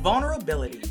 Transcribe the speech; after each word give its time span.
vulnerability. 0.00 0.82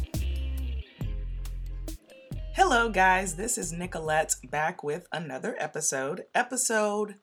Hello, 2.53 2.89
guys. 2.89 3.35
This 3.35 3.57
is 3.57 3.73
Nicolette 3.73 4.35
back 4.49 4.83
with 4.83 5.07
another 5.11 5.55
episode, 5.59 6.25
episode 6.35 7.15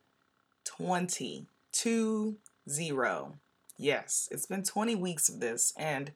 20. 0.64 1.46
2 1.76 2.36
0. 2.68 3.34
Yes, 3.76 4.28
it's 4.32 4.46
been 4.46 4.62
20 4.62 4.94
weeks 4.94 5.28
of 5.28 5.40
this, 5.40 5.74
and 5.76 6.10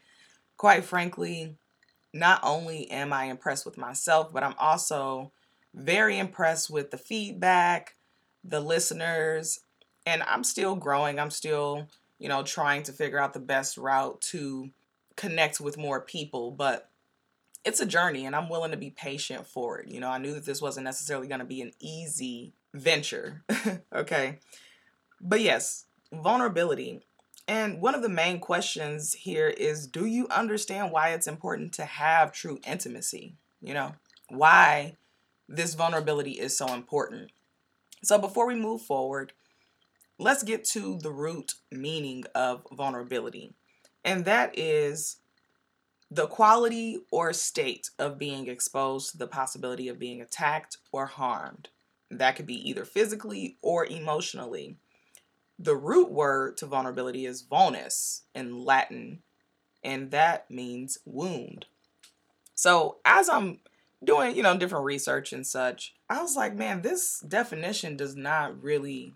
quite 0.57 0.85
frankly, 0.85 1.57
not 2.15 2.41
only 2.43 2.91
am 2.91 3.13
I 3.13 3.25
impressed 3.25 3.67
with 3.67 3.77
myself, 3.77 4.33
but 4.33 4.43
I'm 4.43 4.55
also 4.59 5.33
very 5.75 6.19
impressed 6.19 6.71
with 6.71 6.91
the 6.91 6.97
feedback, 6.97 7.95
the 8.43 8.61
listeners, 8.61 9.61
and 10.07 10.23
I'm 10.23 10.45
still 10.45 10.77
growing. 10.77 11.21
I'm 11.21 11.31
still, 11.31 11.87
you 12.19 12.29
know, 12.29 12.43
trying 12.43 12.83
to 12.85 12.93
figure 12.93 13.19
out 13.19 13.35
the 13.35 13.39
best 13.39 13.77
route 13.77 14.21
to 14.23 14.71
connect 15.21 15.61
with 15.61 15.77
more 15.77 16.01
people, 16.01 16.51
but 16.51 16.89
it's 17.63 17.81
a 17.81 17.87
journey 17.87 18.25
and 18.25 18.35
I'm 18.35 18.49
willing 18.49 18.71
to 18.71 18.77
be 18.79 18.91
patient 18.91 19.47
for 19.47 19.79
it. 19.79 19.89
You 19.89 20.01
know, 20.01 20.09
I 20.09 20.17
knew 20.17 20.33
that 20.33 20.47
this 20.47 20.63
wasn't 20.63 20.85
necessarily 20.85 21.29
going 21.29 21.41
to 21.41 21.45
be 21.45 21.61
an 21.61 21.73
easy 21.79 22.55
venture. 22.73 23.45
okay. 23.95 24.39
But 25.21 25.43
yes, 25.43 25.85
vulnerability. 26.11 27.03
And 27.47 27.83
one 27.83 27.95
of 27.95 28.01
the 28.01 28.09
main 28.09 28.41
questions 28.41 29.13
here 29.13 29.49
is 29.49 29.87
do 29.87 30.07
you 30.07 30.27
understand 30.29 30.91
why 30.91 31.11
it's 31.11 31.27
important 31.27 31.75
to 31.75 31.85
have 31.85 32.33
true 32.33 32.59
intimacy? 32.67 33.35
You 33.61 33.75
know, 33.75 33.93
why 34.31 34.97
this 35.47 35.75
vulnerability 35.75 36.33
is 36.33 36.57
so 36.57 36.73
important. 36.73 37.31
So 38.03 38.19
before 38.19 38.47
we 38.47 38.55
move 38.55 38.81
forward, 38.81 39.35
let's 40.19 40.43
get 40.43 40.65
to 40.71 40.97
the 40.97 41.11
root 41.11 41.55
meaning 41.71 42.25
of 42.35 42.67
vulnerability. 42.73 43.53
And 44.05 44.25
that 44.25 44.59
is 44.59 45.17
the 46.11 46.27
quality 46.27 46.99
or 47.13 47.33
state 47.33 47.91
of 47.99 48.19
being 48.19 48.49
exposed 48.49 49.13
to 49.13 49.19
the 49.19 49.27
possibility 49.27 49.89
of 49.89 49.99
being 49.99 50.21
attacked 50.21 50.79
or 50.93 51.07
harmed. 51.07 51.69
That 52.11 52.35
could 52.35 52.47
be 52.47 52.69
either 52.69 52.85
physically 52.85 53.57
or 53.63 53.87
emotionally. 53.87 54.77
The 55.59 55.77
root 55.77 56.11
word 56.11 56.57
to 56.59 56.67
vulnerability 56.67 57.27
is 57.27 57.43
vulnus 57.43 58.23
in 58.35 58.65
Latin, 58.65 59.21
and 59.85 60.11
that 60.11 60.51
means 60.51 60.99
wound. 61.05 61.67
So, 62.55 62.97
as 63.05 63.29
I'm 63.29 63.61
doing, 64.03 64.35
you 64.35 64.43
know, 64.43 64.57
different 64.57 64.87
research 64.87 65.33
and 65.33 65.47
such, 65.47 65.95
I 66.09 66.21
was 66.21 66.35
like, 66.35 66.57
man, 66.57 66.83
this 66.83 67.21
definition 67.21 67.97
does 67.97 68.17
not 68.17 68.63
really 68.63 69.15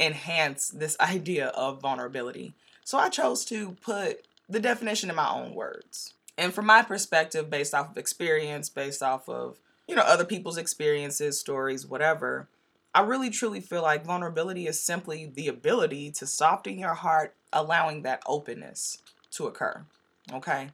enhance 0.00 0.68
this 0.68 0.96
idea 1.00 1.48
of 1.48 1.82
vulnerability. 1.82 2.54
So 2.84 2.98
I 2.98 3.08
chose 3.08 3.44
to 3.46 3.76
put 3.80 4.26
the 4.48 4.60
definition 4.60 5.10
in 5.10 5.16
my 5.16 5.30
own 5.30 5.54
words. 5.54 6.14
And 6.36 6.52
from 6.52 6.66
my 6.66 6.82
perspective, 6.82 7.50
based 7.50 7.74
off 7.74 7.90
of 7.90 7.98
experience, 7.98 8.68
based 8.68 9.02
off 9.02 9.28
of, 9.28 9.58
you 9.86 9.94
know, 9.94 10.02
other 10.02 10.24
people's 10.24 10.56
experiences, 10.56 11.38
stories, 11.38 11.86
whatever, 11.86 12.48
I 12.94 13.02
really 13.02 13.30
truly 13.30 13.60
feel 13.60 13.82
like 13.82 14.04
vulnerability 14.04 14.66
is 14.66 14.80
simply 14.80 15.26
the 15.26 15.48
ability 15.48 16.10
to 16.12 16.26
soften 16.26 16.78
your 16.78 16.94
heart, 16.94 17.34
allowing 17.52 18.02
that 18.02 18.22
openness 18.26 18.98
to 19.32 19.46
occur. 19.46 19.84
Okay. 20.32 20.68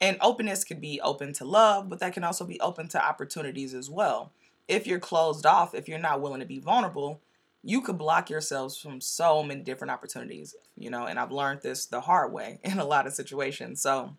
And 0.00 0.18
openness 0.20 0.64
could 0.64 0.80
be 0.80 1.00
open 1.00 1.32
to 1.34 1.44
love, 1.44 1.88
but 1.88 2.00
that 2.00 2.12
can 2.12 2.24
also 2.24 2.44
be 2.44 2.60
open 2.60 2.88
to 2.88 3.02
opportunities 3.02 3.72
as 3.72 3.88
well. 3.88 4.32
If 4.68 4.86
you're 4.86 4.98
closed 4.98 5.46
off, 5.46 5.74
if 5.74 5.88
you're 5.88 5.98
not 5.98 6.20
willing 6.20 6.40
to 6.40 6.46
be 6.46 6.58
vulnerable, 6.58 7.20
you 7.64 7.80
could 7.80 7.96
block 7.96 8.28
yourselves 8.28 8.76
from 8.76 9.00
so 9.00 9.42
many 9.42 9.62
different 9.62 9.90
opportunities, 9.90 10.54
you 10.76 10.90
know, 10.90 11.06
and 11.06 11.18
I've 11.18 11.32
learned 11.32 11.62
this 11.62 11.86
the 11.86 12.02
hard 12.02 12.32
way 12.32 12.60
in 12.64 12.78
a 12.78 12.84
lot 12.84 13.06
of 13.06 13.14
situations. 13.14 13.80
So, 13.80 14.16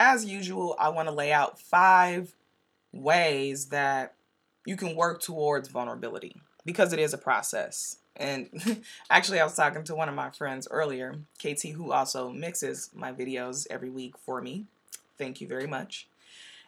as 0.00 0.24
usual, 0.24 0.74
I 0.78 0.88
want 0.88 1.08
to 1.08 1.14
lay 1.14 1.32
out 1.32 1.58
five 1.58 2.34
ways 2.92 3.66
that 3.66 4.14
you 4.66 4.76
can 4.76 4.96
work 4.96 5.22
towards 5.22 5.68
vulnerability 5.68 6.40
because 6.64 6.92
it 6.92 6.98
is 6.98 7.14
a 7.14 7.18
process. 7.18 7.98
And 8.16 8.82
actually, 9.10 9.40
I 9.40 9.44
was 9.44 9.54
talking 9.54 9.84
to 9.84 9.94
one 9.94 10.08
of 10.08 10.14
my 10.14 10.30
friends 10.30 10.66
earlier, 10.70 11.14
KT, 11.38 11.68
who 11.68 11.92
also 11.92 12.30
mixes 12.30 12.90
my 12.92 13.12
videos 13.12 13.66
every 13.70 13.90
week 13.90 14.18
for 14.18 14.40
me. 14.40 14.66
Thank 15.16 15.40
you 15.40 15.46
very 15.46 15.66
much. 15.66 16.08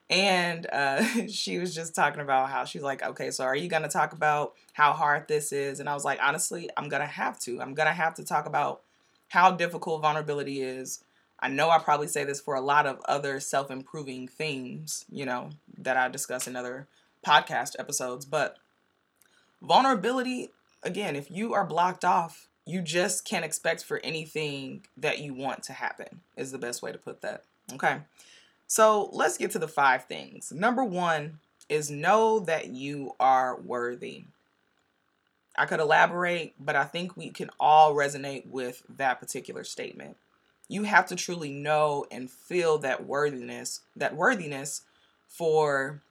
And 0.08 0.66
uh, 0.72 1.26
she 1.28 1.58
was 1.58 1.74
just 1.74 1.94
talking 1.94 2.20
about 2.20 2.50
how 2.50 2.64
she's 2.64 2.82
like, 2.82 3.02
okay, 3.02 3.30
so 3.30 3.44
are 3.44 3.56
you 3.56 3.68
going 3.68 3.82
to 3.82 3.88
talk 3.88 4.12
about 4.12 4.54
how 4.72 4.92
hard 4.92 5.28
this 5.28 5.52
is? 5.52 5.80
And 5.80 5.88
I 5.88 5.94
was 5.94 6.04
like, 6.04 6.18
honestly, 6.22 6.70
I'm 6.76 6.88
going 6.88 7.02
to 7.02 7.06
have 7.06 7.38
to. 7.40 7.60
I'm 7.60 7.74
going 7.74 7.88
to 7.88 7.94
have 7.94 8.14
to 8.14 8.24
talk 8.24 8.46
about 8.46 8.82
how 9.28 9.50
difficult 9.50 10.02
vulnerability 10.02 10.62
is. 10.62 11.02
I 11.40 11.48
know 11.48 11.68
I 11.68 11.78
probably 11.78 12.08
say 12.08 12.24
this 12.24 12.40
for 12.40 12.54
a 12.54 12.60
lot 12.60 12.86
of 12.86 13.00
other 13.06 13.40
self 13.40 13.70
improving 13.70 14.26
themes, 14.28 15.04
you 15.10 15.26
know, 15.26 15.50
that 15.78 15.96
I 15.96 16.08
discuss 16.08 16.46
in 16.46 16.56
other 16.56 16.86
podcast 17.26 17.72
episodes, 17.78 18.24
but 18.24 18.56
vulnerability, 19.60 20.50
again, 20.82 21.16
if 21.16 21.30
you 21.30 21.52
are 21.52 21.66
blocked 21.66 22.04
off, 22.04 22.48
you 22.64 22.80
just 22.80 23.24
can't 23.24 23.44
expect 23.44 23.84
for 23.84 24.00
anything 24.02 24.86
that 24.96 25.18
you 25.18 25.34
want 25.34 25.62
to 25.64 25.72
happen, 25.72 26.20
is 26.36 26.52
the 26.52 26.58
best 26.58 26.82
way 26.82 26.92
to 26.92 26.98
put 26.98 27.20
that. 27.22 27.44
Okay. 27.72 27.98
So 28.66 29.10
let's 29.12 29.38
get 29.38 29.52
to 29.52 29.58
the 29.58 29.68
five 29.68 30.04
things. 30.04 30.52
Number 30.52 30.84
one 30.84 31.38
is 31.68 31.90
know 31.90 32.40
that 32.40 32.68
you 32.68 33.12
are 33.18 33.58
worthy. 33.60 34.24
I 35.58 35.66
could 35.66 35.80
elaborate, 35.80 36.54
but 36.60 36.76
I 36.76 36.84
think 36.84 37.16
we 37.16 37.30
can 37.30 37.50
all 37.58 37.94
resonate 37.94 38.46
with 38.46 38.82
that 38.96 39.20
particular 39.20 39.64
statement. 39.64 40.16
You 40.68 40.82
have 40.82 41.06
to 41.06 41.16
truly 41.16 41.50
know 41.50 42.06
and 42.10 42.30
feel 42.30 42.78
that 42.78 43.06
worthiness, 43.06 43.80
that 43.94 44.16
worthiness 44.16 44.82
for 45.28 46.02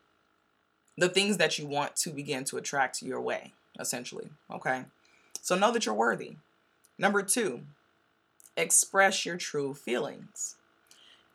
the 0.97 1.09
things 1.09 1.37
that 1.37 1.59
you 1.59 1.67
want 1.67 1.95
to 1.97 2.09
begin 2.09 2.45
to 2.45 2.57
attract 2.57 3.01
your 3.01 3.21
way, 3.21 3.53
essentially. 3.79 4.29
Okay. 4.49 4.85
So 5.41 5.55
know 5.55 5.71
that 5.71 5.85
you're 5.85 5.93
worthy. 5.93 6.37
Number 6.97 7.21
two, 7.21 7.63
express 8.55 9.25
your 9.25 9.37
true 9.37 9.73
feelings. 9.73 10.55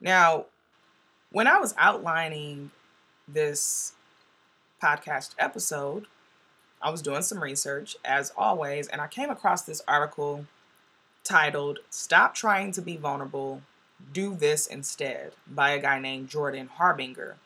Now, 0.00 0.46
when 1.32 1.46
I 1.46 1.58
was 1.58 1.74
outlining 1.78 2.70
this 3.28 3.92
podcast 4.82 5.34
episode, 5.38 6.06
I 6.82 6.90
was 6.90 7.02
doing 7.02 7.22
some 7.22 7.42
research 7.42 7.96
as 8.04 8.32
always, 8.36 8.88
and 8.88 9.00
I 9.00 9.06
came 9.06 9.30
across 9.30 9.62
this 9.62 9.82
article 9.86 10.46
titled 11.22 11.80
Stop 11.90 12.34
Trying 12.34 12.72
to 12.72 12.82
Be 12.82 12.96
Vulnerable, 12.96 13.62
Do 14.12 14.34
This 14.34 14.66
Instead 14.66 15.32
by 15.46 15.70
a 15.70 15.80
guy 15.80 16.00
named 16.00 16.28
Jordan 16.28 16.68
Harbinger. 16.68 17.36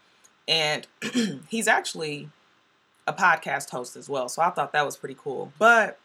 And 0.46 0.86
he's 1.48 1.68
actually 1.68 2.30
a 3.06 3.12
podcast 3.12 3.70
host 3.70 3.96
as 3.96 4.08
well, 4.08 4.28
so 4.28 4.40
I 4.40 4.50
thought 4.50 4.72
that 4.72 4.86
was 4.86 4.96
pretty 4.96 5.16
cool. 5.18 5.52
But 5.58 5.98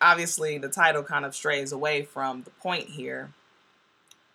obviously, 0.00 0.58
the 0.58 0.68
title 0.68 1.02
kind 1.02 1.24
of 1.24 1.34
strays 1.34 1.72
away 1.72 2.02
from 2.02 2.42
the 2.42 2.50
point 2.50 2.88
here. 2.90 3.30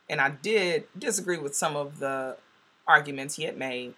And 0.09 0.21
I 0.21 0.29
did 0.29 0.85
disagree 0.97 1.37
with 1.37 1.53
some 1.53 1.75
of 1.75 1.99
the 1.99 2.37
arguments 2.87 3.35
he 3.35 3.43
had 3.43 3.57
made. 3.57 3.93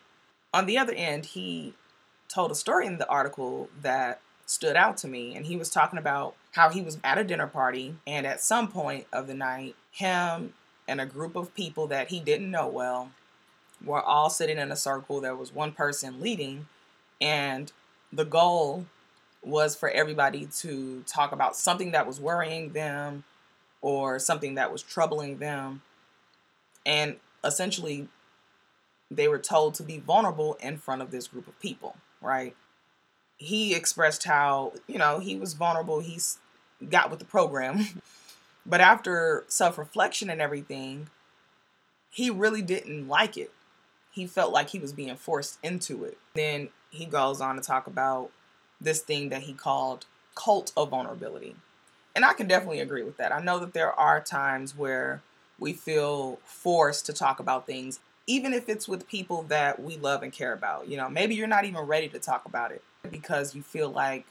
On 0.54 0.66
the 0.66 0.78
other 0.78 0.94
end, 0.94 1.28
he 1.28 1.74
told 2.28 2.52
a 2.52 2.56
story 2.56 2.86
in 2.88 2.98
the 2.98 3.08
article 3.08 3.70
that 3.82 4.22
stood 4.46 4.76
out 4.76 4.98
to 4.98 5.08
me. 5.08 5.36
And 5.36 5.46
he 5.46 5.56
was 5.56 5.70
talking 5.70 6.00
about 6.00 6.36
how 6.54 6.70
he 6.70 6.82
was 6.82 6.98
at 7.04 7.18
a 7.18 7.24
dinner 7.24 7.48
party, 7.48 7.96
and 8.08 8.26
at 8.26 8.42
some 8.42 8.68
point 8.68 9.06
of 9.14 9.28
the 9.28 9.36
night, 9.36 9.76
him 9.92 10.54
and 10.88 11.00
a 11.00 11.06
group 11.06 11.36
of 11.36 11.54
people 11.54 11.88
that 11.88 12.10
he 12.10 12.20
didn't 12.20 12.50
know 12.50 12.68
well 12.68 13.12
were 13.84 14.02
all 14.02 14.30
sitting 14.30 14.58
in 14.58 14.72
a 14.72 14.76
circle. 14.76 15.22
There 15.22 15.36
was 15.36 15.54
one 15.54 15.72
person 15.72 16.20
leading, 16.20 16.68
and 17.22 17.72
the 18.12 18.26
goal 18.26 18.86
was 19.44 19.76
for 19.76 19.90
everybody 19.90 20.48
to 20.58 21.04
talk 21.08 21.32
about 21.32 21.56
something 21.56 21.92
that 21.92 22.08
was 22.08 22.20
worrying 22.20 22.74
them 22.74 23.24
or 23.82 24.20
something 24.20 24.56
that 24.56 24.72
was 24.72 24.82
troubling 24.82 25.38
them. 25.38 25.82
And 26.86 27.18
essentially, 27.44 28.08
they 29.12 29.28
were 29.28 29.40
told 29.40 29.74
to 29.76 29.84
be 29.84 30.00
vulnerable 30.00 30.56
in 30.56 30.78
front 30.78 31.02
of 31.02 31.12
this 31.12 31.28
group 31.28 31.48
of 31.48 31.60
people, 31.60 31.96
right? 32.22 32.56
He 33.38 33.74
expressed 33.74 34.26
how, 34.26 34.74
you 34.88 34.98
know, 34.98 35.20
he 35.20 35.36
was 35.36 35.54
vulnerable, 35.54 36.00
he's 36.00 36.38
got 36.90 37.10
with 37.10 37.20
the 37.20 37.26
program. 37.26 38.02
but 38.66 38.82
after 38.82 39.46
self 39.48 39.78
reflection 39.78 40.30
and 40.30 40.42
everything, 40.42 41.10
he 42.12 42.30
really 42.30 42.62
didn't 42.62 43.08
like 43.08 43.38
it. 43.38 43.52
He 44.12 44.28
felt 44.28 44.52
like 44.52 44.70
he 44.70 44.80
was 44.80 44.94
being 44.94 45.16
forced 45.16 45.60
into 45.64 46.04
it. 46.04 46.18
Then 46.34 46.70
he 46.90 47.06
goes 47.06 47.40
on 47.42 47.56
to 47.56 47.62
talk 47.62 47.88
about 47.88 48.32
this 48.82 49.02
thing 49.02 49.30
that 49.30 49.44
he 49.44 49.54
called 49.54 50.06
cult 50.36 50.72
of 50.76 50.90
vulnerability. 50.90 51.56
And 52.16 52.26
I 52.26 52.34
can 52.34 52.48
definitely 52.48 52.80
agree 52.80 53.04
with 53.04 53.18
that. 53.18 53.32
I 53.32 53.42
know 53.42 53.60
that 53.60 53.74
there 53.74 53.94
are 53.94 54.20
times 54.20 54.76
where 54.76 55.22
we 55.60 55.74
feel 55.74 56.40
forced 56.44 57.06
to 57.06 57.14
talk 57.14 57.40
about 57.40 57.66
things 57.66 58.00
even 58.30 58.54
if 58.54 58.70
it's 58.70 58.88
with 58.88 59.08
people 59.08 59.42
that 59.48 59.82
we 59.82 59.98
love 59.98 60.22
and 60.22 60.32
care 60.32 60.54
about. 60.54 60.88
You 60.88 60.98
know, 60.98 61.10
maybe 61.10 61.34
you're 61.34 61.48
not 61.48 61.66
even 61.66 61.82
ready 61.82 62.08
to 62.10 62.20
talk 62.20 62.46
about 62.46 62.72
it 62.72 62.84
because 63.10 63.56
you 63.56 63.64
feel 63.64 63.90
like 63.90 64.26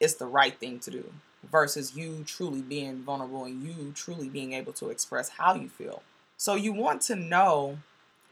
it's 0.00 0.14
the 0.14 0.26
right 0.26 0.58
thing 0.58 0.78
to 0.80 0.90
do 0.90 1.12
versus 1.52 1.94
you 1.94 2.24
truly 2.26 2.62
being 2.62 3.02
vulnerable 3.02 3.44
and 3.44 3.62
you 3.62 3.92
truly 3.94 4.30
being 4.30 4.54
able 4.54 4.72
to 4.72 4.88
express 4.88 5.28
how 5.28 5.54
you 5.54 5.68
feel. 5.68 6.02
So 6.38 6.54
you 6.54 6.72
want 6.72 7.02
to 7.02 7.14
know 7.14 7.78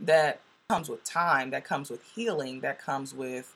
that 0.01 0.41
comes 0.71 0.89
with 0.89 1.05
time, 1.05 1.50
that 1.50 1.65
comes 1.65 1.91
with 1.91 2.03
healing, 2.15 2.61
that 2.61 2.81
comes 2.81 3.15
with 3.15 3.55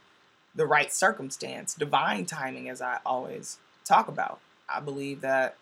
the 0.54 0.66
right 0.66 0.92
circumstance, 0.92 1.74
divine 1.74 2.26
timing, 2.26 2.68
as 2.68 2.82
I 2.82 2.98
always 3.06 3.56
talk 3.86 4.08
about. 4.08 4.38
I 4.68 4.80
believe 4.80 5.22
that 5.22 5.56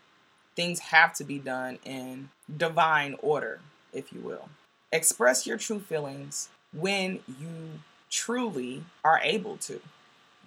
things 0.56 0.80
have 0.80 1.14
to 1.14 1.24
be 1.24 1.38
done 1.38 1.78
in 1.84 2.30
divine 2.56 3.14
order, 3.22 3.60
if 3.92 4.12
you 4.12 4.18
will. 4.20 4.48
Express 4.92 5.46
your 5.46 5.58
true 5.58 5.80
feelings 5.80 6.48
when 6.72 7.20
you 7.26 7.80
truly 8.10 8.84
are 9.04 9.20
able 9.22 9.56
to. 9.58 9.80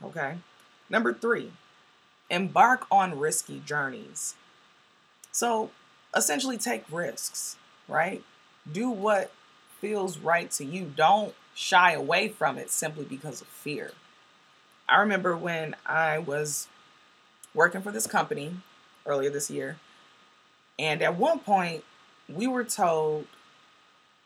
Okay. 0.04 0.38
Number 0.90 1.14
three, 1.14 1.52
embark 2.30 2.86
on 2.92 3.20
risky 3.20 3.62
journeys. 3.66 4.36
So 5.32 5.72
essentially, 6.16 6.58
take 6.58 6.84
risks, 6.92 7.58
right? 7.88 8.24
Do 8.72 8.90
what 8.90 9.32
feels 9.80 10.18
right 10.18 10.50
to 10.52 10.66
you. 10.66 10.92
Don't 10.96 11.34
shy 11.54 11.94
away 11.94 12.30
from 12.30 12.58
it 12.58 12.72
simply 12.72 13.06
because 13.06 13.42
of 13.42 13.48
fear. 13.48 13.92
I 14.88 15.00
remember 15.00 15.38
when 15.38 15.76
I 15.86 16.18
was 16.18 16.68
working 17.54 17.82
for 17.82 17.92
this 17.92 18.08
company 18.08 18.56
earlier 19.06 19.30
this 19.30 19.52
year, 19.52 19.78
and 20.78 21.02
at 21.02 21.16
one 21.16 21.40
point, 21.40 21.84
we 22.28 22.48
were 22.48 22.64
told 22.64 23.28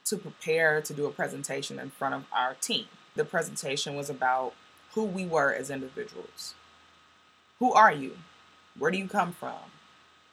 to 0.06 0.18
prepare 0.18 0.82
to 0.82 0.94
do 0.94 1.06
a 1.06 1.12
presentation 1.12 1.80
in 1.80 1.90
front 1.90 2.16
of 2.16 2.26
our 2.32 2.56
team. 2.56 2.86
The 3.16 3.26
presentation 3.26 3.96
was 3.96 4.10
about 4.10 4.54
who 4.94 5.04
we 5.04 5.26
were 5.26 5.54
as 5.54 5.70
individuals. 5.70 6.56
Who 7.60 7.74
are 7.74 7.92
you? 7.92 8.18
Where 8.78 8.92
do 8.92 8.98
you 8.98 9.08
come 9.08 9.32
from? 9.32 9.54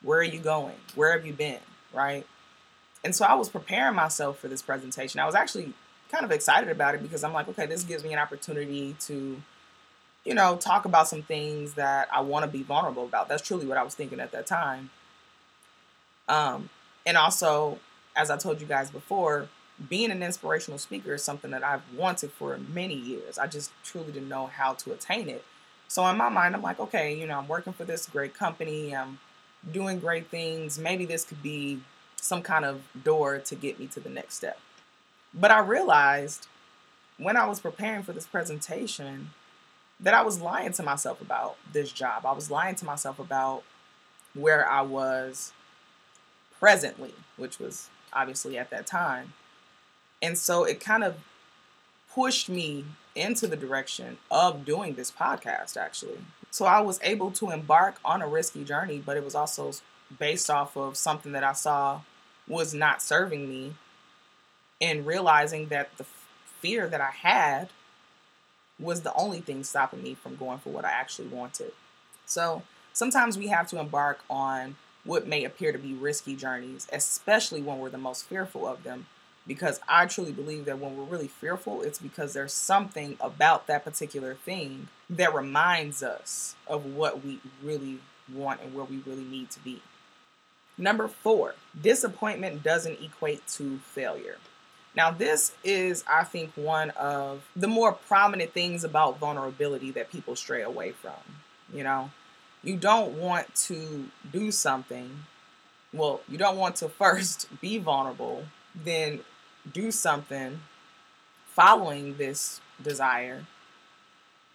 Where 0.03 0.19
are 0.19 0.25
you 0.25 0.41
going? 0.41 0.77
Where 0.95 1.13
have 1.13 1.27
you 1.27 1.33
been? 1.33 1.61
Right? 1.93 2.27
And 3.05 3.15
so 3.15 3.25
I 3.25 3.35
was 3.35 3.49
preparing 3.49 3.95
myself 3.95 4.39
for 4.39 4.49
this 4.49 4.63
presentation. 4.63 5.21
I 5.21 5.27
was 5.27 5.35
actually 5.35 5.73
kind 6.11 6.25
of 6.25 6.33
excited 6.33 6.69
about 6.69 6.95
it 6.95 7.03
because 7.03 7.23
I'm 7.23 7.33
like, 7.33 7.49
okay, 7.49 7.67
this 7.67 7.85
gives 7.85 8.05
me 8.05 8.13
an 8.13 8.19
opportunity 8.19 8.97
to, 9.01 9.41
you 10.25 10.35
know, 10.35 10.57
talk 10.57 10.85
about 10.85 11.09
some 11.09 11.23
things 11.23 11.75
that 11.75 12.09
I 12.13 12.21
want 12.21 12.45
to 12.45 12.51
be 12.51 12.63
vulnerable 12.63 13.05
about. 13.05 13.29
That's 13.29 13.43
truly 13.43 13.67
what 13.67 13.79
I 13.79 13.83
was 13.83 13.95
thinking 13.95 14.21
at 14.21 14.33
that 14.33 14.47
time. 14.47 14.91
Um, 16.29 16.69
and 17.07 17.17
also, 17.17 17.79
as 18.17 18.31
I 18.31 18.37
told 18.37 18.61
you 18.61 18.67
guys 18.67 18.91
before, 18.91 19.49
being 19.89 20.11
an 20.11 20.23
inspirational 20.23 20.79
speaker 20.79 21.15
is 21.15 21.25
something 21.25 21.51
that 21.53 21.65
I've 21.65 21.83
wanted 21.97 22.33
for 22.33 22.59
many 22.73 22.95
years. 22.95 23.39
I 23.39 23.47
just 23.47 23.73
truly 23.85 24.13
didn't 24.13 24.29
know 24.29 24.47
how 24.47 24.75
to 24.75 24.93
attain 24.93 25.29
it. 25.29 25.45
So 25.89 26.07
in 26.07 26.17
my 26.17 26.29
mind, 26.29 26.55
I'm 26.55 26.63
like, 26.63 26.79
okay, 26.79 27.19
you 27.19 27.27
know, 27.27 27.39
I'm 27.39 27.49
working 27.49 27.73
for 27.73 27.85
this 27.85 28.07
great 28.07 28.35
company. 28.35 28.95
I'm 28.95 29.19
doing 29.73 29.99
great 29.99 30.29
things. 30.29 30.79
Maybe 30.79 31.05
this 31.05 31.25
could 31.25 31.43
be 31.43 31.81
some 32.17 32.43
kind 32.43 32.65
of 32.65 32.83
door 33.03 33.39
to 33.39 33.55
get 33.55 33.81
me 33.81 33.87
to 33.89 34.01
the 34.01 34.11
next 34.11 34.35
step. 34.35 34.59
But 35.33 35.51
I 35.51 35.61
realized 35.61 36.47
when 37.19 37.37
I 37.37 37.47
was 37.47 37.61
preparing 37.61 38.03
for 38.03 38.13
this 38.13 38.27
presentation 38.27 39.31
that 40.01 40.15
I 40.15 40.23
was 40.23 40.41
lying 40.41 40.73
to 40.73 40.83
myself 40.83 41.21
about 41.21 41.57
this 41.73 41.93
job. 41.93 42.25
I 42.25 42.33
was 42.33 42.51
lying 42.51 42.75
to 42.77 42.85
myself 42.85 43.19
about 43.19 43.63
where 44.35 44.69
I 44.69 44.81
was 44.83 45.53
presently, 46.59 47.15
which 47.37 47.59
was 47.59 47.89
obviously 48.13 48.59
at 48.59 48.71
that 48.71 48.87
time. 48.87 49.33
And 50.23 50.37
so 50.37 50.65
it 50.65 50.81
kind 50.81 51.05
of 51.05 51.17
pushed 52.13 52.49
me 52.49 52.85
into 53.15 53.47
the 53.47 53.57
direction 53.57 54.19
of 54.31 54.65
doing 54.65 54.95
this 54.95 55.11
podcast, 55.11 55.77
actually. 55.77 56.19
So 56.51 56.65
I 56.65 56.81
was 56.81 57.01
able 57.03 57.31
to 57.33 57.51
embark 57.51 57.97
on 58.05 58.23
a 58.23 58.29
risky 58.29 58.65
journey, 58.65 59.03
but 59.05 59.17
it 59.17 59.25
was 59.25 59.35
also 59.35 59.73
based 60.19 60.51
off 60.51 60.77
of 60.77 60.97
something 60.97 61.33
that 61.33 61.45
I 61.45 61.53
saw 61.53 62.01
was 62.49 62.75
not 62.75 63.01
serving 63.03 63.49
me 63.49 63.75
and 64.81 65.07
realizing 65.07 65.69
that 65.69 65.97
the 65.99 66.05
fear 66.61 66.89
that 66.89 67.01
I 67.01 67.11
had 67.11 67.69
was 68.79 69.03
the 69.03 69.15
only 69.15 69.41
thing 69.41 69.63
stopping 69.63 70.03
me 70.03 70.15
from 70.15 70.37
going 70.37 70.59
for 70.59 70.71
what 70.71 70.85
I 70.85 70.91
actually 70.91 71.29
wanted. 71.29 71.73
So 72.27 72.63
sometimes 72.93 73.39
we 73.39 73.49
have 73.49 73.69
to 73.69 73.79
embark 73.79 74.21
on 74.29 74.77
what 75.05 75.27
may 75.27 75.45
appear 75.45 75.73
to 75.73 75.79
be 75.79 75.95
risky 75.95 76.35
journeys, 76.35 76.89
especially 76.93 77.63
when 77.63 77.79
we're 77.79 77.91
the 77.91 77.99
most 77.99 78.25
fearful 78.27 78.67
of 78.67 78.83
them. 78.83 79.07
Because 79.51 79.81
I 79.89 80.07
truly 80.07 80.31
believe 80.31 80.67
that 80.67 80.79
when 80.79 80.97
we're 80.97 81.03
really 81.03 81.27
fearful, 81.27 81.83
it's 81.83 81.99
because 81.99 82.35
there's 82.35 82.53
something 82.53 83.17
about 83.19 83.67
that 83.67 83.85
particular 83.85 84.37
thing 84.37 84.87
that 85.11 85.35
reminds 85.35 86.05
us 86.05 86.55
of 86.69 86.87
what 86.87 87.25
we 87.25 87.41
really 87.61 87.99
want 88.33 88.63
and 88.63 88.73
where 88.73 88.85
we 88.85 88.99
really 88.99 89.25
need 89.25 89.51
to 89.51 89.59
be. 89.59 89.83
Number 90.79 91.09
four, 91.09 91.57
disappointment 91.83 92.63
doesn't 92.63 93.03
equate 93.03 93.45
to 93.49 93.79
failure. 93.79 94.37
Now, 94.95 95.11
this 95.11 95.51
is, 95.65 96.05
I 96.09 96.23
think, 96.23 96.53
one 96.55 96.91
of 96.91 97.43
the 97.57 97.67
more 97.67 97.91
prominent 97.91 98.53
things 98.53 98.85
about 98.85 99.19
vulnerability 99.19 99.91
that 99.91 100.13
people 100.13 100.37
stray 100.37 100.63
away 100.63 100.93
from. 100.93 101.19
You 101.75 101.83
know, 101.83 102.13
you 102.63 102.77
don't 102.77 103.19
want 103.19 103.53
to 103.67 104.07
do 104.31 104.53
something. 104.53 105.11
Well, 105.93 106.21
you 106.29 106.39
don't 106.39 106.57
want 106.57 106.77
to 106.77 106.89
first 107.03 107.49
be 107.61 107.79
vulnerable, 107.79 108.45
then 108.77 109.23
do 109.71 109.91
something 109.91 110.61
following 111.47 112.17
this 112.17 112.61
desire. 112.83 113.47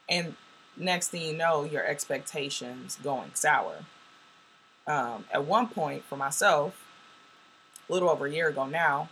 And 0.08 0.36
next 0.78 1.10
thing 1.10 1.22
you 1.22 1.36
know, 1.36 1.64
your 1.64 1.86
expectations 1.86 2.98
going 3.04 3.32
sour. 3.34 3.86
Um, 4.88 5.26
at 5.32 5.46
one 5.46 5.68
point, 5.68 6.04
for 6.04 6.16
myself, 6.16 6.84
a 7.90 7.94
little 7.94 8.10
over 8.10 8.26
a 8.26 8.32
year 8.32 8.50
ago 8.50 8.66
now, 8.66 9.10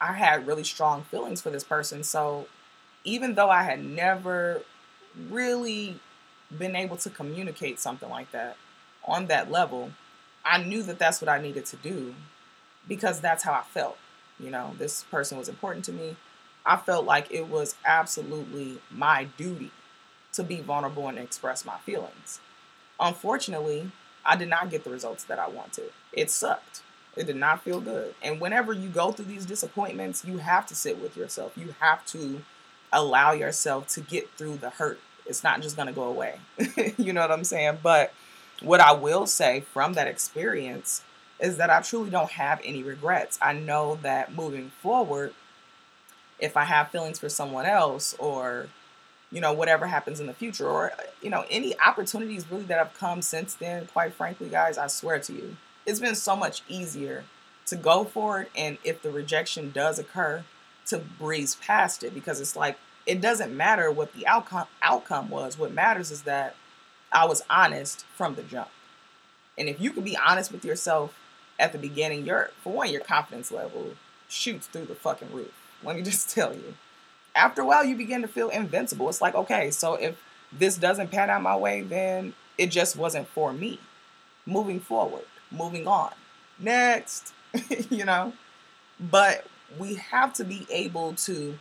I 0.00 0.14
had 0.14 0.46
really 0.46 0.64
strong 0.64 1.02
feelings 1.02 1.40
for 1.40 1.50
this 1.50 1.64
person. 1.64 2.02
So 2.04 2.46
even 3.04 3.34
though 3.34 3.50
I 3.50 3.64
had 3.64 3.84
never 3.84 4.62
really 5.30 6.00
been 6.56 6.76
able 6.76 6.96
to 6.98 7.10
communicate 7.10 7.80
something 7.80 8.08
like 8.08 8.30
that 8.32 8.56
on 9.04 9.26
that 9.26 9.50
level, 9.50 9.90
I 10.44 10.62
knew 10.62 10.82
that 10.84 10.98
that's 10.98 11.20
what 11.20 11.28
I 11.28 11.40
needed 11.40 11.66
to 11.66 11.76
do 11.76 12.14
because 12.86 13.20
that's 13.20 13.44
how 13.44 13.52
I 13.52 13.62
felt. 13.62 13.98
You 14.40 14.50
know, 14.50 14.74
this 14.78 15.04
person 15.04 15.38
was 15.38 15.48
important 15.48 15.84
to 15.86 15.92
me. 15.92 16.16
I 16.64 16.76
felt 16.76 17.06
like 17.06 17.30
it 17.30 17.48
was 17.48 17.76
absolutely 17.84 18.78
my 18.90 19.24
duty 19.36 19.70
to 20.34 20.42
be 20.42 20.60
vulnerable 20.60 21.08
and 21.08 21.18
express 21.18 21.64
my 21.64 21.78
feelings. 21.78 22.40
Unfortunately, 23.00 23.90
I 24.24 24.36
did 24.36 24.48
not 24.48 24.70
get 24.70 24.84
the 24.84 24.90
results 24.90 25.24
that 25.24 25.38
I 25.38 25.48
wanted. 25.48 25.90
It 26.12 26.30
sucked. 26.30 26.82
It 27.16 27.26
did 27.26 27.36
not 27.36 27.62
feel 27.62 27.80
good. 27.80 28.14
And 28.22 28.40
whenever 28.40 28.72
you 28.72 28.88
go 28.88 29.10
through 29.10 29.24
these 29.26 29.46
disappointments, 29.46 30.24
you 30.24 30.38
have 30.38 30.66
to 30.66 30.74
sit 30.74 31.00
with 31.00 31.16
yourself. 31.16 31.56
You 31.56 31.74
have 31.80 32.04
to 32.06 32.42
allow 32.92 33.32
yourself 33.32 33.88
to 33.88 34.00
get 34.00 34.30
through 34.36 34.58
the 34.58 34.70
hurt. 34.70 35.00
It's 35.26 35.42
not 35.42 35.60
just 35.62 35.76
going 35.76 35.88
to 35.88 35.94
go 35.94 36.04
away. 36.04 36.36
you 36.96 37.12
know 37.12 37.20
what 37.20 37.32
I'm 37.32 37.44
saying? 37.44 37.78
But 37.82 38.12
what 38.62 38.80
I 38.80 38.92
will 38.92 39.26
say 39.26 39.60
from 39.60 39.94
that 39.94 40.06
experience 40.06 41.02
is 41.40 41.56
that 41.58 41.70
I 41.70 41.80
truly 41.80 42.10
don't 42.10 42.30
have 42.32 42.60
any 42.64 42.82
regrets. 42.82 43.38
I 43.40 43.52
know 43.52 43.98
that 44.02 44.34
moving 44.34 44.70
forward, 44.82 45.34
if 46.38 46.56
I 46.56 46.64
have 46.64 46.90
feelings 46.90 47.18
for 47.18 47.28
someone 47.28 47.66
else 47.66 48.14
or 48.18 48.68
you 49.30 49.40
know 49.40 49.52
whatever 49.52 49.86
happens 49.86 50.20
in 50.20 50.26
the 50.26 50.32
future 50.32 50.68
or 50.68 50.92
you 51.22 51.30
know 51.30 51.44
any 51.50 51.78
opportunities 51.80 52.50
really 52.50 52.64
that 52.64 52.78
have 52.78 52.94
come 52.94 53.20
since 53.22 53.54
then 53.54 53.86
quite 53.86 54.14
frankly 54.14 54.48
guys 54.48 54.78
i 54.78 54.86
swear 54.86 55.18
to 55.18 55.32
you 55.32 55.56
it's 55.86 56.00
been 56.00 56.14
so 56.14 56.34
much 56.34 56.62
easier 56.68 57.24
to 57.66 57.76
go 57.76 58.04
for 58.04 58.40
it 58.40 58.50
and 58.56 58.78
if 58.84 59.02
the 59.02 59.10
rejection 59.10 59.70
does 59.70 59.98
occur 59.98 60.42
to 60.86 60.98
breeze 60.98 61.56
past 61.56 62.02
it 62.02 62.14
because 62.14 62.40
it's 62.40 62.56
like 62.56 62.78
it 63.06 63.20
doesn't 63.20 63.54
matter 63.54 63.90
what 63.90 64.12
the 64.14 64.26
outcome 64.26 64.66
outcome 64.82 65.28
was 65.28 65.58
what 65.58 65.72
matters 65.72 66.10
is 66.10 66.22
that 66.22 66.54
i 67.12 67.26
was 67.26 67.42
honest 67.50 68.04
from 68.14 68.34
the 68.34 68.42
jump 68.42 68.70
and 69.58 69.68
if 69.68 69.80
you 69.80 69.90
can 69.90 70.02
be 70.02 70.16
honest 70.16 70.50
with 70.50 70.64
yourself 70.64 71.14
at 71.58 71.72
the 71.72 71.78
beginning 71.78 72.24
your 72.24 72.50
for 72.62 72.72
one 72.72 72.90
your 72.90 73.00
confidence 73.00 73.50
level 73.50 73.92
shoots 74.28 74.66
through 74.66 74.84
the 74.84 74.94
fucking 74.94 75.32
roof 75.32 75.52
let 75.82 75.96
me 75.96 76.02
just 76.10 76.30
tell 76.30 76.54
you 76.54 76.74
after 77.34 77.62
a 77.62 77.66
while 77.66 77.84
you 77.84 77.96
begin 77.96 78.22
to 78.22 78.28
feel 78.28 78.48
invincible 78.50 79.08
it's 79.08 79.20
like 79.20 79.34
okay 79.34 79.70
so 79.70 79.94
if 79.94 80.22
this 80.52 80.76
doesn't 80.76 81.10
pan 81.10 81.30
out 81.30 81.42
my 81.42 81.56
way 81.56 81.82
then 81.82 82.32
it 82.56 82.70
just 82.70 82.96
wasn't 82.96 83.26
for 83.28 83.52
me 83.52 83.78
moving 84.46 84.80
forward 84.80 85.24
moving 85.50 85.86
on. 85.86 86.12
Next, 86.58 87.32
you 87.90 88.04
know. 88.04 88.32
But 88.98 89.46
we 89.78 89.94
have 89.94 90.32
to 90.34 90.44
be 90.44 90.66
able 90.70 91.14
to 91.14 91.58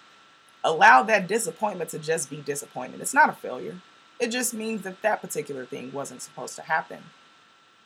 allow 0.64 1.04
that 1.04 1.28
disappointment 1.28 1.92
to 1.92 2.00
just 2.00 2.30
be 2.30 2.38
disappointment. 2.38 3.02
It's 3.02 3.14
not 3.14 3.30
a 3.30 3.34
failure. 3.34 3.78
It 4.20 4.30
just 4.30 4.54
means 4.54 4.82
that 4.82 5.02
that 5.04 5.22
particular 5.22 5.66
thing 5.66 5.92
wasn't 5.92 6.22
supposed 6.22 6.56
to 6.56 6.64
happen. 6.64 7.04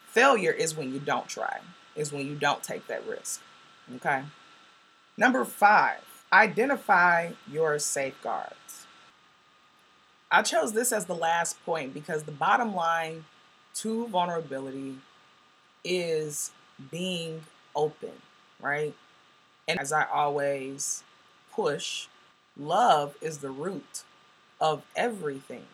Failure 0.07 0.51
is 0.51 0.75
when 0.75 0.93
you 0.93 0.99
don't 0.99 1.27
try, 1.27 1.59
is 1.95 2.11
when 2.11 2.27
you 2.27 2.35
don't 2.35 2.63
take 2.63 2.87
that 2.87 3.07
risk. 3.07 3.41
Okay? 3.95 4.23
Number 5.17 5.45
five, 5.45 6.01
identify 6.31 7.31
your 7.49 7.79
safeguards. 7.79 8.85
I 10.31 10.41
chose 10.41 10.71
this 10.71 10.91
as 10.91 11.05
the 11.05 11.15
last 11.15 11.63
point 11.65 11.93
because 11.93 12.23
the 12.23 12.31
bottom 12.31 12.73
line 12.73 13.25
to 13.75 14.07
vulnerability 14.07 14.97
is 15.83 16.51
being 16.89 17.41
open, 17.75 18.11
right? 18.61 18.93
And 19.67 19.79
as 19.79 19.91
I 19.91 20.05
always 20.05 21.03
push, 21.51 22.07
love 22.57 23.15
is 23.21 23.39
the 23.39 23.49
root 23.49 24.03
of 24.59 24.83
everything. 24.95 25.65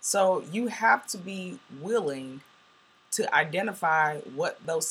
So 0.00 0.44
you 0.52 0.68
have 0.68 1.06
to 1.08 1.18
be 1.18 1.58
willing 1.80 2.40
to 3.12 3.32
identify 3.34 4.18
what 4.20 4.64
those 4.64 4.88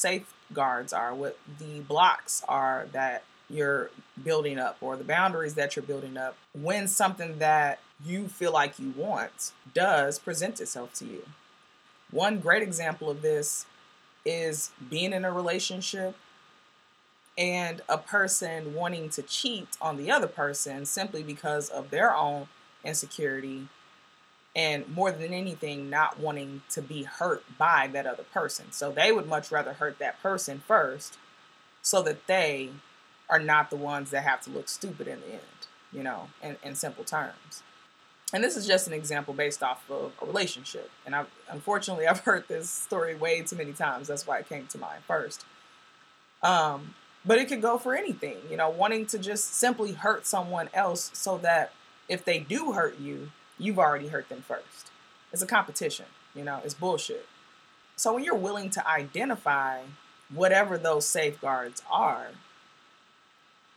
safeguards 0.51 0.93
are, 0.93 1.13
what 1.13 1.38
the 1.60 1.79
blocks 1.81 2.43
are 2.48 2.88
that 2.91 3.24
you're 3.50 3.89
building 4.24 4.58
up, 4.58 4.77
or 4.81 4.96
the 4.96 5.03
boundaries 5.03 5.55
that 5.55 5.75
you're 5.75 5.84
building 5.84 6.17
up 6.17 6.36
when 6.53 6.88
something 6.88 7.39
that 7.39 7.79
you 8.05 8.27
feel 8.27 8.51
like 8.51 8.79
you 8.79 8.93
want 8.96 9.51
does 9.74 10.20
present 10.20 10.60
itself 10.62 10.93
to 10.93 11.05
you. 11.05 11.24
One 12.12 12.39
great 12.39 12.63
example 12.63 13.10
of 13.10 13.22
this 13.22 13.65
is 14.25 14.72
being 14.89 15.13
in 15.13 15.25
a 15.25 15.31
relationship 15.31 16.15
and 17.38 17.81
a 17.89 17.98
person 17.98 18.74
wanting 18.74 19.10
to 19.10 19.22
cheat 19.22 19.67
on 19.81 19.98
the 19.98 20.12
other 20.12 20.27
person 20.27 20.86
simply 20.86 21.24
because 21.24 21.70
of 21.70 21.89
their 21.89 22.15
own 22.15 22.48
insecurity 22.84 23.67
and 24.55 24.88
more 24.93 25.12
than 25.12 25.34
anything, 25.34 25.89
not 25.89 26.20
wanting 26.20 26.62
to 26.72 26.81
be 26.81 27.03
hurt 27.03 27.43
by 27.58 27.88
that 27.93 28.05
other 28.05 28.24
person. 28.24 28.72
So 28.72 28.91
they 28.91 29.12
would 29.12 29.27
much 29.27 29.51
rather 29.51 29.74
hurt 29.74 30.00
that 30.00 30.22
person 30.22 30.62
first 30.67 31.17
so 31.81 32.01
that 32.03 32.27
they 32.27 32.72
are 33.29 33.39
not 33.39 33.70
the 33.70 33.77
ones 33.77 34.12
that 34.12 34.24
have 34.24 34.41
to 34.41 34.50
look 34.50 34.67
stupid 34.67 35.08
in 35.08 35.22
the 35.22 35.34
end, 35.34 35.41
you 35.93 36.03
know, 36.03 36.27
in, 36.43 36.58
in 36.63 36.75
simple 36.75 37.05
terms. 37.05 37.63
And 38.34 38.43
this 38.43 38.55
is 38.55 38.67
just 38.67 38.88
an 38.88 38.93
example 38.93 39.34
based 39.34 39.63
off 39.63 39.89
of 39.89 40.12
a 40.22 40.25
relationship. 40.25 40.89
And 41.05 41.15
I've, 41.15 41.27
unfortunately, 41.50 42.08
I've 42.08 42.20
heard 42.20 42.48
this 42.48 42.70
story 42.70 43.15
way 43.15 43.41
too 43.41 43.55
many 43.55 43.74
times. 43.74 44.08
That's 44.08 44.27
why 44.27 44.39
it 44.39 44.50
came 44.50 44.67
to 44.67 44.77
mind 44.77 45.03
first. 45.08 45.46
Um, 46.43 46.96
but 47.25 47.38
it 47.38 47.48
could 47.48 47.62
go 47.62 47.77
for 47.77 47.93
anything, 47.93 48.38
you 48.50 48.58
know, 48.58 48.70
wanting 48.70 49.05
to 49.08 49.20
just 49.20 49.53
simply 49.53 49.93
hurt 49.93 50.25
someone 50.25 50.70
else 50.74 51.12
so 51.13 51.38
that 51.39 51.72
if 52.10 52.25
they 52.25 52.39
do 52.39 52.72
hurt 52.72 53.00
you, 53.00 53.29
you've 53.62 53.80
already 53.80 54.08
hurt 54.08 54.27
them 54.30 54.41
first. 54.41 54.91
It's 55.32 55.41
a 55.41 55.48
competition, 55.48 56.08
you 56.36 56.44
know, 56.44 56.60
it's 56.63 56.74
bullshit. 56.74 57.25
So 57.96 58.13
when 58.13 58.24
you're 58.24 58.36
willing 58.36 58.70
to 58.72 58.88
identify 58.88 59.82
whatever 60.34 60.77
those 60.77 61.06
safeguards 61.06 61.84
are, 61.89 62.27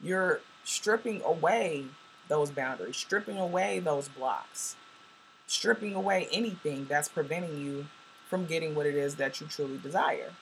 you're 0.02 0.40
stripping 0.64 1.22
away 1.22 1.84
those 2.28 2.50
boundaries, 2.50 2.96
stripping 2.96 3.38
away 3.38 3.78
those 3.80 4.08
blocks, 4.08 4.76
stripping 5.46 5.94
away 5.94 6.28
anything 6.32 6.86
that's 6.88 7.08
preventing 7.08 7.60
you 7.60 7.86
from 8.28 8.46
getting 8.46 8.74
what 8.74 8.86
it 8.86 8.94
is 8.94 9.16
that 9.16 9.40
you 9.40 9.46
truly 9.46 9.78
desire. 9.78 10.32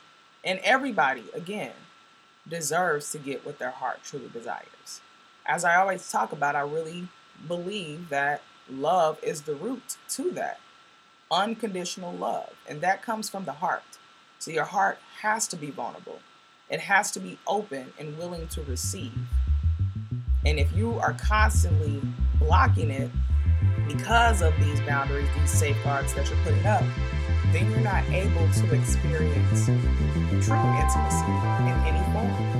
And 0.44 0.60
everybody, 0.62 1.24
again, 1.34 1.72
deserves 2.48 3.10
to 3.12 3.18
get 3.18 3.44
what 3.44 3.58
their 3.58 3.70
heart 3.70 4.00
truly 4.04 4.28
desires. 4.28 5.00
As 5.44 5.64
I 5.64 5.76
always 5.76 6.08
talk 6.10 6.32
about, 6.32 6.54
I 6.54 6.60
really 6.60 7.08
believe 7.48 8.08
that 8.10 8.42
love 8.70 9.18
is 9.22 9.42
the 9.42 9.54
root 9.54 9.96
to 10.10 10.30
that 10.32 10.60
unconditional 11.30 12.12
love. 12.12 12.52
And 12.68 12.80
that 12.82 13.02
comes 13.02 13.28
from 13.28 13.44
the 13.44 13.52
heart. 13.52 13.82
So 14.38 14.50
your 14.50 14.64
heart 14.64 14.98
has 15.22 15.46
to 15.48 15.56
be 15.56 15.70
vulnerable, 15.70 16.20
it 16.68 16.80
has 16.80 17.10
to 17.12 17.20
be 17.20 17.38
open 17.46 17.92
and 17.98 18.18
willing 18.18 18.48
to 18.48 18.62
receive. 18.62 19.12
And 20.44 20.58
if 20.58 20.72
you 20.74 20.98
are 20.98 21.12
constantly 21.14 22.02
blocking 22.38 22.90
it 22.90 23.10
because 23.86 24.42
of 24.42 24.52
these 24.58 24.80
boundaries, 24.80 25.28
these 25.38 25.50
safeguards 25.50 26.14
that 26.14 26.28
you're 26.28 26.38
putting 26.42 26.66
up, 26.66 26.82
then 27.52 27.70
you're 27.70 27.80
not 27.80 28.04
able 28.10 28.48
to 28.52 28.74
experience 28.74 29.66
true 30.44 30.56
intimacy 30.80 31.32
in 31.62 31.76
any 31.86 32.12
form. 32.12 32.51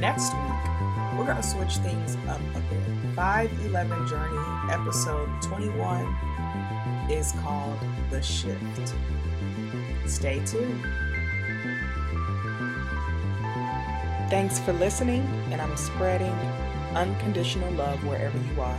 Next 0.00 0.32
week, 0.32 1.18
we're 1.18 1.26
going 1.26 1.36
to 1.36 1.42
switch 1.42 1.76
things 1.76 2.16
up 2.26 2.40
a 2.54 2.60
bit. 2.70 3.14
511 3.14 4.08
Journey, 4.08 4.72
episode 4.72 5.28
21, 5.42 6.06
is 7.10 7.32
called 7.42 7.78
The 8.08 8.22
Shift. 8.22 8.94
Stay 10.06 10.42
tuned. 10.46 10.82
Thanks 14.30 14.58
for 14.58 14.72
listening, 14.72 15.20
and 15.50 15.60
I'm 15.60 15.76
spreading 15.76 16.32
unconditional 16.94 17.70
love 17.72 18.02
wherever 18.06 18.38
you 18.38 18.60
are. 18.62 18.78